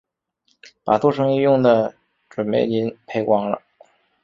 [0.83, 1.93] 把作生意用的
[2.27, 3.61] 準备金赔光了